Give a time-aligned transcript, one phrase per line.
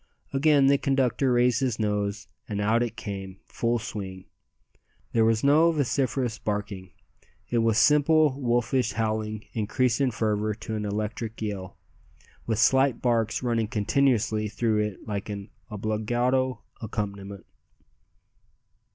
[0.33, 4.25] Again the conductor raised his nose, and out it came full swing.
[5.11, 6.89] There was no vociferous barking.
[7.51, 11.77] It was simple wolfish howling increased in fervour to an electric yell,
[12.47, 17.45] with slight barks running continuously through it like an obbligato accompaniment.